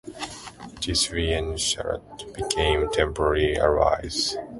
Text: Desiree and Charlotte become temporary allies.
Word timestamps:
Desiree 0.79 1.31
and 1.31 1.59
Charlotte 1.61 2.33
become 2.33 2.89
temporary 2.91 3.55
allies. 3.55 4.35